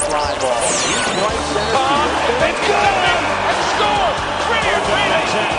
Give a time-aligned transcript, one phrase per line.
[0.00, 0.50] Fly ball.
[1.20, 2.02] Right center
[2.66, 2.92] good!
[3.48, 4.12] And score!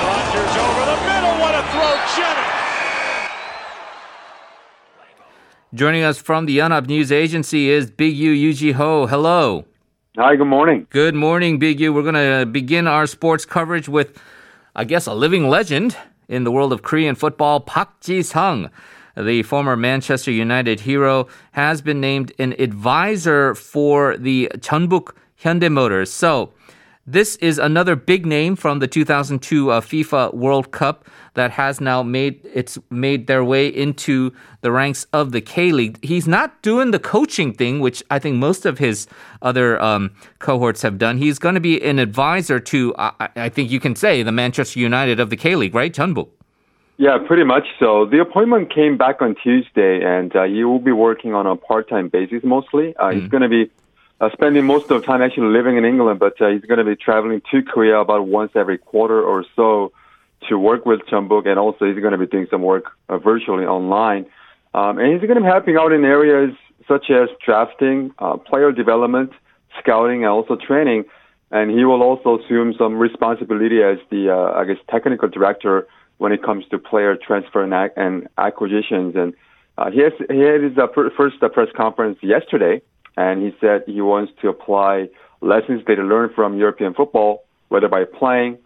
[0.03, 1.33] Rogers over the middle.
[1.39, 2.49] What a throw, Jennings.
[5.73, 9.07] Joining us from the Yonhap News Agency is Big U Yoo Jee-Ho.
[9.07, 9.65] Hello.
[10.17, 10.85] Hi, good morning.
[10.89, 11.91] Good morning, Big U.
[11.93, 14.19] We're going to begin our sports coverage with,
[14.75, 15.97] I guess, a living legend
[16.27, 18.69] in the world of Korean football, Park Ji-sung.
[19.15, 26.11] The former Manchester United hero has been named an advisor for the Jeonbuk Hyundai Motors.
[26.11, 26.51] So,
[27.05, 32.01] this is another big name from the 2002 uh, FIFA World Cup that has now
[32.01, 36.03] made its made their way into the ranks of the K League.
[36.03, 39.05] He's not doing the coaching thing, which I think most of his
[39.41, 41.17] other um, cohorts have done.
[41.17, 44.79] He's going to be an advisor to, uh, I think you can say, the Manchester
[44.79, 46.29] United of the K League, right, Jeonbuk?
[46.97, 48.05] Yeah, pretty much so.
[48.05, 52.09] The appointment came back on Tuesday, and uh, he will be working on a part-time
[52.09, 52.95] basis mostly.
[52.95, 53.71] Uh, He's going to be
[54.21, 56.85] uh, spending most of the time actually living in England, but uh, he's going to
[56.85, 59.91] be traveling to Korea about once every quarter or so
[60.49, 63.65] to work with Jeonbuk, and also he's going to be doing some work uh, virtually
[63.65, 64.25] online.
[64.73, 66.55] Um, and he's going to be helping out in areas
[66.87, 69.31] such as drafting, uh, player development,
[69.79, 71.05] scouting, and also training.
[71.51, 75.87] And he will also assume some responsibility as the, uh, I guess, technical director
[76.23, 79.13] when it comes to player transfer and, and acquisitions.
[79.13, 79.33] And
[79.77, 82.81] uh, he, has, he had his uh, fir- first uh, press conference yesterday,
[83.17, 85.09] and he said he wants to apply
[85.41, 88.57] lessons that he learned from European football, whether by playing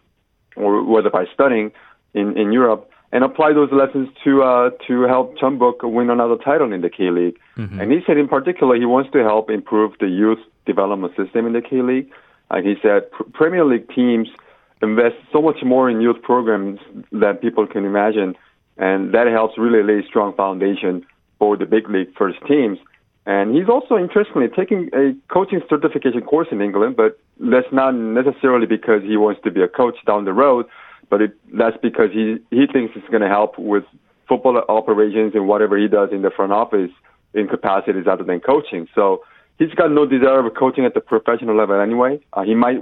[0.55, 1.71] or whether by studying
[2.13, 6.71] in, in Europe, and apply those lessons to uh, to help Jeonbuk win another title
[6.71, 7.39] in the K League.
[7.81, 11.53] And he said, in particular, he wants to help improve the youth development system in
[11.53, 12.11] the K League.
[12.51, 14.27] And he said, pr- Premier League teams
[14.81, 16.79] invest so much more in youth programs
[17.11, 18.35] than people can imagine,
[18.77, 21.05] and that helps really lay a strong foundation
[21.39, 22.77] for the big league first teams.
[23.25, 28.65] And he's also interestingly taking a coaching certification course in England, but that's not necessarily
[28.65, 30.65] because he wants to be a coach down the road,
[31.09, 33.83] but it, that's because he, he thinks it's going to help with
[34.29, 36.91] football operations and whatever he does in the front office
[37.33, 38.87] in capacities other than coaching.
[38.95, 39.23] So
[39.59, 42.19] he's got no desire of coaching at the professional level anyway.
[42.33, 42.77] Uh, he might,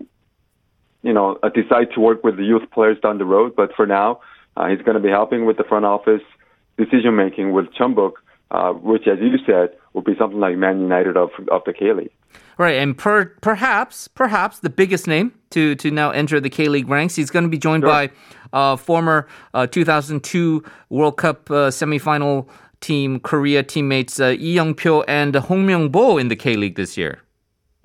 [1.05, 4.19] you know, decide to work with the youth players down the road, but for now,
[4.57, 6.23] uh, he's going to be helping with the front office
[6.79, 8.13] decision making with Jeonbuk,
[8.49, 11.93] uh, which, as you said, will be something like Man United of of the K
[11.93, 12.11] League.
[12.57, 16.89] Right, and per, perhaps, perhaps the biggest name to to now enter the K League
[16.89, 17.15] ranks.
[17.15, 17.91] He's going to be joined Sure.
[17.91, 18.09] by
[18.51, 22.47] uh, former uh, 2002 World Cup uh, semifinal
[22.81, 27.19] team Korea teammates uh, Lee Young-pyo and Hong Myung-bo in the K League this year.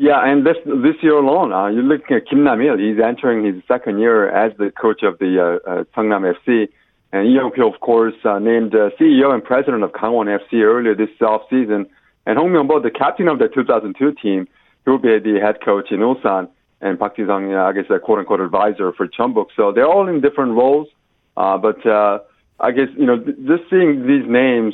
[0.03, 2.78] Yeah, and this this year alone, uh, you're looking at Kim Nam-il.
[2.78, 6.69] He's entering his second year as the coach of the uh, uh, FC.
[7.12, 10.94] And Lee Young-pyo, of course, uh, named uh, CEO and president of Gangwon FC earlier
[10.94, 11.84] this offseason.
[12.25, 14.49] And Hong Myung-bo, the captain of the 2002 team,
[14.87, 16.49] he will be the head coach in Ulsan.
[16.81, 19.49] And Park Ji-sung, uh, I guess, a quote-unquote advisor for Jeonbuk.
[19.55, 20.88] So they're all in different roles.
[21.37, 22.21] Uh, but uh,
[22.59, 24.72] I guess, you know, just seeing these names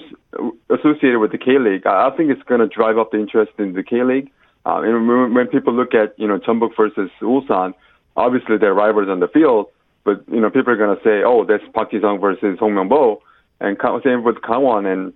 [0.71, 3.73] associated with the K-League, I I think it's going to drive up the interest in
[3.73, 4.31] the K-League.
[4.67, 7.73] Uh, and when, when people look at, you know, Jeonbuk versus Ulsan,
[8.17, 9.67] obviously they're rivals on the field,
[10.05, 13.23] but, you know, people are going to say, oh, that's Park Ji-sung versus Hong Myung-bo.
[13.61, 15.13] And same with Gangwon and,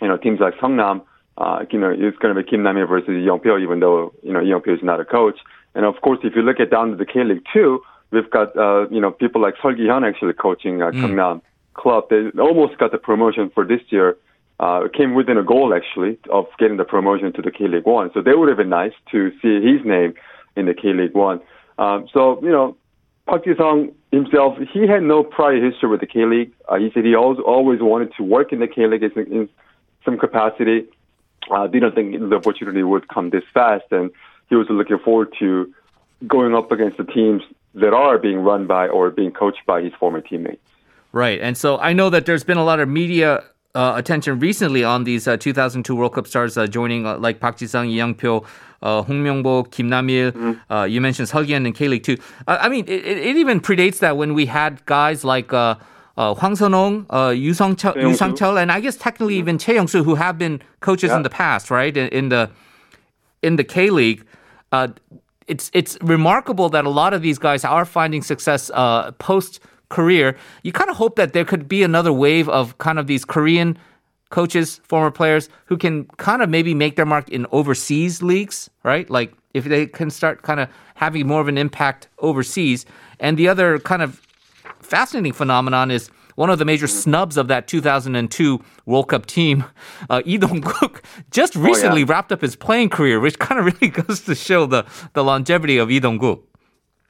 [0.00, 1.02] you know, teams like Seongnam,
[1.36, 4.32] uh, you know, it's going to be Kim Nam-il versus Lee Young-pyo, even though, you
[4.32, 5.38] know, Lee Young-pyo is not a coach.
[5.74, 8.88] And of course, if you look at down to the K-League too, we've got, uh,
[8.88, 11.42] you know, people like Seol Gi-hyun actually coaching uh, Gyeongnam
[11.74, 12.08] Club.
[12.08, 14.16] They almost got the promotion for this year.
[14.60, 18.10] Uh, came within a goal actually of getting the promotion to the K League One.
[18.14, 20.14] So that would have been nice to see his name
[20.54, 21.40] in the K League One.
[21.76, 22.76] Um, so you know,
[23.26, 26.52] Park Ji-sung himself, he had no prior history with the K League.
[26.68, 29.48] Uh, he said he always always wanted to work in the K League in, in
[30.04, 30.86] some capacity.
[31.50, 34.10] Uh, didn't think the opportunity would come this fast, and
[34.48, 35.74] he was looking forward to
[36.26, 37.42] going up against the teams
[37.74, 40.60] that are being run by or being coached by his former teammates.
[41.12, 44.84] Right, and so I know that there's been a lot of media uh, attention recently
[44.84, 48.44] on these uh, 2002 World Cup stars uh, joining, uh, like Park Ji-sung, Lee Young-pyo,
[48.82, 50.32] uh, Hong Myung-bo, Kim Nam-il.
[50.70, 52.16] Uh, you mentioned Seol Gi-hyun in K League too.
[52.46, 55.52] Uh, I mean, it, it even predates that when we had guys like.
[55.52, 55.76] Uh,
[56.16, 60.38] uh, Hwang Sun-hong, uh, Yoo Sang-chul, and I guess technically even Choi Yong-soo, who have
[60.38, 61.96] been coaches in the past, right?
[61.96, 62.50] In, in the
[63.42, 64.24] in the K League,
[64.70, 64.88] uh,
[65.48, 69.58] it's it's remarkable that a lot of these guys are finding success uh, post
[69.88, 70.36] career.
[70.62, 73.78] You kind of hope that there could be another wave of kind of these Korean
[74.30, 79.08] coaches, former players who can kind of maybe make their mark in overseas leagues, right?
[79.08, 82.84] Like if they can start kind of having more of an impact overseas.
[83.20, 84.20] And the other kind of
[84.80, 89.64] fascinating phenomenon is one of the major snubs of that 2002 World Cup team,
[90.10, 92.12] uh, Lee Dong-guk, just recently Oh, yeah.
[92.12, 95.78] wrapped up his playing career, which kind of really goes to show the, the longevity
[95.78, 96.40] of Lee Dong-guk.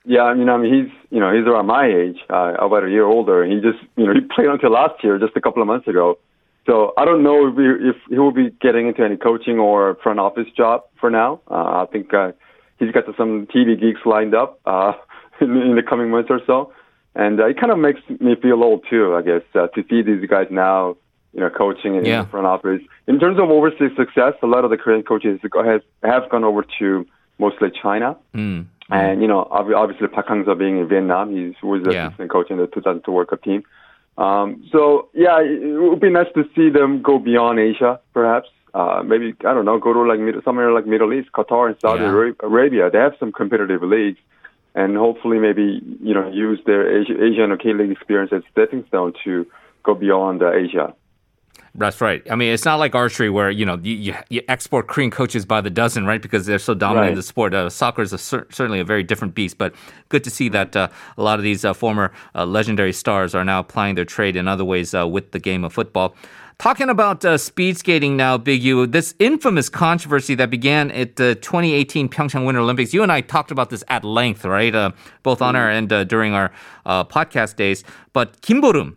[0.07, 2.91] Yeah, I mean, I mean, he's you know he's around my age, uh, about a
[2.91, 3.45] year older.
[3.45, 6.19] He just you know he played until last year, just a couple of months ago.
[6.67, 9.97] So I don't know if, he, if he will be getting into any coaching or
[10.03, 11.41] front office job for now.
[11.51, 12.33] Uh, I think uh,
[12.79, 14.93] he's got some TV gigs lined up uh,
[15.41, 16.73] in, in the coming months or so,
[17.15, 19.15] and uh, it kind of makes me feel old too.
[19.15, 20.97] I guess uh, to see these guys now,
[21.33, 22.23] you know, coaching in Yeah.
[22.23, 22.81] the front office.
[23.07, 26.65] In terms of overseas success, a lot of the Korean coaches have have gone over
[26.79, 27.07] to
[27.39, 28.17] mostly China.
[28.35, 28.67] Mm.
[28.91, 32.07] And, you know, ob- obviously Park Hang-seo being in Vietnam, he was the Yeah.
[32.09, 33.63] assistant coach in the 2002 World Cup team.
[34.19, 38.49] Um, so, yeah, it would be nice to see them go beyond Asia, perhaps.
[38.75, 41.77] Uh, maybe, I don't know, go to like Mid- somewhere like Middle East, Qatar and
[41.81, 42.33] Saudi Yeah.
[42.41, 42.91] Arabia.
[42.91, 44.19] They have some competitive leagues.
[44.77, 49.13] And hopefully maybe, you know, use their Asia, Asian or K-League experience as stepping stone
[49.23, 49.47] to
[49.85, 50.93] go beyond uh, Asia.
[51.77, 52.23] That's right.
[52.31, 55.45] I mean, it's not like archery where you know you, you, you export Korean coaches
[55.45, 56.23] by the dozen, right?
[56.23, 57.53] Because they're so dominant in the sport.
[57.53, 59.75] Uh, soccer is a cer- certainly a very different beast, but
[60.09, 60.89] good to see that uh,
[61.19, 64.47] a lot of these uh, former uh, legendary stars are now applying their trade in
[64.47, 66.15] other ways uh, with the game of football.
[66.59, 71.35] Talking about uh, speed skating now, Big U, this infamous controversy that began at the
[71.35, 72.95] 2018 Pyeongchang Winter Olympics.
[72.95, 74.73] You and I talked about this at length, right?
[74.73, 74.93] Uh,
[75.25, 76.53] both on our and uh, during our
[76.87, 77.83] uh, podcast days.
[78.13, 78.95] But Kim Bo-reum,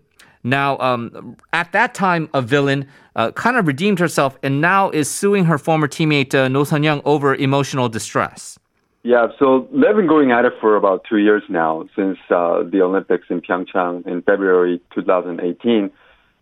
[0.50, 5.10] now, um, at that time, a villain uh, kind of redeemed herself and now is
[5.10, 8.58] suing her former teammate uh, No Sun Young over emotional distress.
[9.04, 12.82] Yeah, so they've been going at it for about two years now since uh, the
[12.82, 15.90] Olympics in Pyeongchang in February 2018.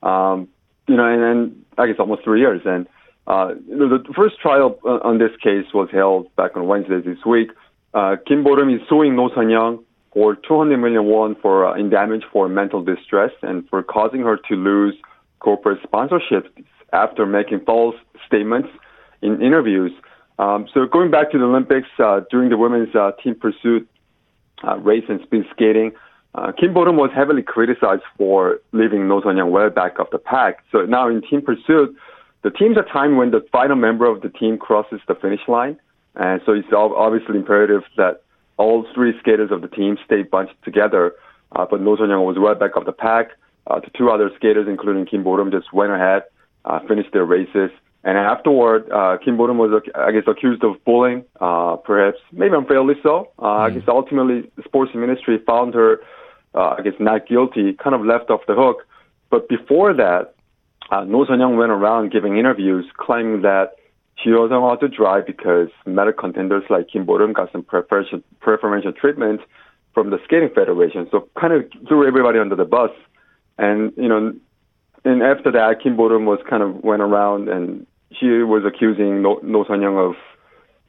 [0.02, 0.48] Um,
[0.88, 2.62] you know, and, and I guess almost three years.
[2.66, 2.88] And
[3.28, 7.52] uh, the first trial uh, on this case was held back on Wednesday this week.
[7.94, 9.85] Uh, Kim Bo-reum is suing No Sun Young
[10.16, 14.38] for 200 million won for uh, in damage for mental distress and for causing her
[14.38, 14.96] to lose
[15.40, 16.50] corporate sponsorships
[16.94, 17.96] after making false
[18.26, 18.70] statements
[19.22, 19.92] in interviews.
[20.40, 23.88] Um, so going back to the Olympics uh, during the women's uh, team pursuit
[24.66, 25.92] uh, race and speed skating,
[26.34, 30.18] uh, Kim Bo-reum was heavily criticized for leaving No Sun Young well back of the
[30.18, 30.64] pack.
[30.72, 31.94] So now in team pursuit,
[32.44, 35.78] the team's a time when the final member of the team crosses the finish line,
[36.16, 38.22] and so it's obviously imperative that
[38.58, 41.14] all three skaters of the team stayed bunched together.
[41.52, 43.32] Uh, but No Sun Young was well back of the pack.
[43.68, 46.24] Uh, the two other skaters, including Kim Bo-reum, just went ahead,
[46.66, 47.72] uh, finished their races.
[48.04, 52.96] And afterward, uh, Kim Bo-reum was, I guess, accused of bullying, uh, perhaps, maybe unfairly
[53.02, 53.32] so.
[53.42, 56.02] Uh, I guess ultimately, the sports ministry found her,
[56.54, 58.86] uh, I guess, not guilty, kind of left off the hook.
[59.32, 60.36] But before that,
[60.92, 63.76] uh, No Sun Young went around giving interviews claiming that
[64.24, 68.94] she wasn't allowed to drive because medal contenders like Kim Bo-reum got some preferential, preferential
[68.94, 69.42] treatment
[69.94, 71.08] from the skating federation.
[71.12, 72.92] So kind of threw everybody under the bus.
[73.58, 74.34] And, you know,
[75.04, 77.86] and after that, Kim Bo-reum was kind of went around and
[78.20, 80.16] she was accusing No, no Sun Young of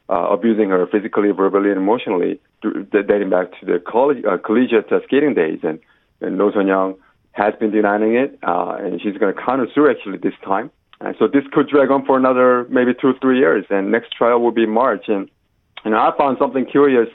[0.08, 5.00] uh, abusing her physically, verbally, and emotionally, dating back to the college, uh, collegiate uh,
[5.04, 5.58] skating days.
[5.64, 5.80] And,
[6.20, 6.94] and No Sun Young
[7.32, 10.70] has been denying it, uh, and she's going to counter sue actually this time.
[11.00, 13.64] And so this could drag on for another maybe two or three years.
[13.70, 15.04] And next trial will be March.
[15.08, 15.28] And
[15.84, 17.08] you know, I found something curious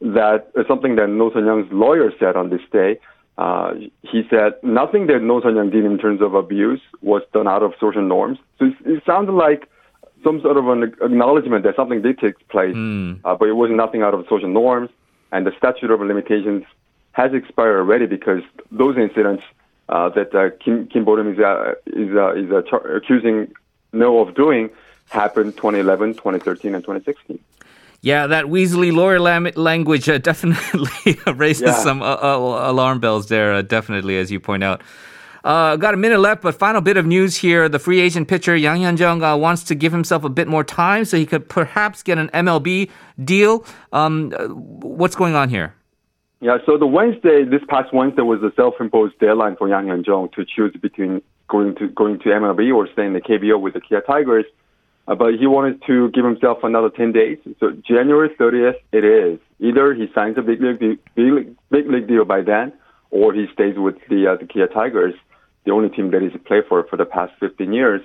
[0.00, 2.98] that uh, something that No Sun Young's lawyer said on this day.
[3.38, 7.46] Uh, he said nothing that No Sun Young did in terms of abuse was done
[7.46, 8.38] out of social norms.
[8.58, 9.68] So it, it sounded like
[10.24, 12.74] some sort of an acknowledgement that something did take place,
[13.24, 14.88] uh, but it was nothing out of social norms.
[15.32, 16.64] And the statute of limitations
[17.12, 19.42] has expired already because those incidents
[19.88, 23.52] uh, that uh, Kim, Kim Bo-reum is, uh, is, uh, is uh, accusing
[23.92, 24.70] No of doing
[25.10, 27.38] happened 2011, 2013, and 2016.
[28.02, 31.72] Yeah, that Weasley lawyer lam- language uh, definitely raises Yeah.
[31.72, 34.82] some uh, uh, alarm bells there, uh, definitely, as you point out.
[35.44, 37.68] Uh, got a minute left, but final bit of news here.
[37.68, 41.04] The free agent pitcher Yang Hyeon-jong uh, wants to give himself a bit more time
[41.04, 42.90] so he could perhaps get an MLB
[43.24, 43.64] deal.
[43.92, 44.32] Um,
[44.82, 45.75] what's going on here?
[46.46, 50.44] Yeah, so the Wednesday, this past Wednesday was a self-imposed deadline for Yang Hyeon-jong to
[50.44, 54.00] choose between going to going to MLB or staying in the KBO with the Kia
[54.00, 54.44] Tigers.
[55.08, 57.38] Uh, but he wanted to give himself another 10 days.
[57.58, 59.40] So January 30th, it is.
[59.58, 60.78] Either he signs a big league,
[61.16, 62.72] big, big league deal by then,
[63.10, 65.16] or he stays with the, uh, the Kia Tigers,
[65.64, 68.02] the only team that he's played for for the past 15 years.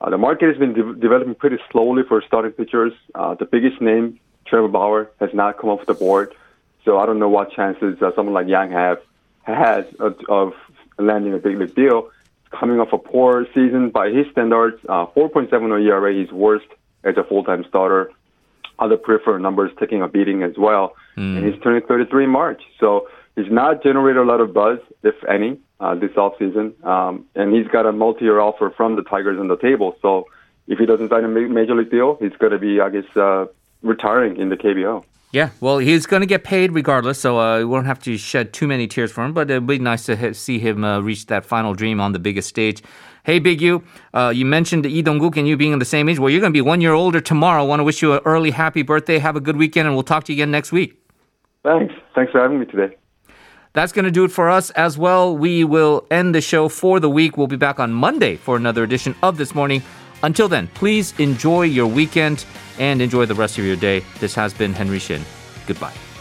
[0.00, 2.94] Uh, the market has been de- developing pretty slowly for starting pitchers.
[3.14, 6.34] Uh, the biggest name, Trevor Bauer, has not come off the board.
[6.84, 8.98] So I don't know what chances uh, someone like Yang have
[9.42, 10.52] has of, of
[10.98, 12.10] landing a big league deal.
[12.50, 16.66] Coming off a poor season by his standards, uh, 4.70 ERA, he's worst
[17.02, 18.10] as a full-time starter.
[18.78, 20.94] Other peripheral numbers taking a beating as well,
[21.36, 22.62] and he's turning 33 in March.
[22.80, 25.58] So he's not generated a lot of buzz, if any.
[25.82, 26.82] uh, this offseason.
[26.86, 29.96] Um, and he's got a multi-year offer from the Tigers on the table.
[30.00, 30.26] So
[30.68, 33.46] if he doesn't sign a major league deal, he's going to be, I guess, uh,
[33.82, 35.04] retiring in the KBO.
[35.32, 38.52] Yeah, well, he's going to get paid regardless, so uh, we won't have to shed
[38.52, 39.32] too many tears for him.
[39.32, 42.18] But it'd be nice to ha- see him uh, reach that final dream on the
[42.18, 42.82] biggest stage.
[43.24, 46.18] Hey, Big U, uh, you mentioned Lee Dong-guk and you being in the same age.
[46.18, 47.64] Well, you're going to be one year older tomorrow.
[47.64, 49.18] want to wish you an early happy birthday.
[49.18, 51.00] Have a good weekend, and we'll talk to you again next week.
[51.62, 51.94] Thanks.
[52.14, 52.96] Thanks for having me today.
[53.74, 55.34] That's going to do it for us as well.
[55.34, 57.38] We will end the show for the week.
[57.38, 59.82] We'll be back on Monday for another edition of This Morning.
[60.22, 62.44] Until then, please enjoy your weekend
[62.78, 64.04] and enjoy the rest of your day.
[64.20, 65.22] This has been Henry Shin.
[65.66, 66.11] Goodbye.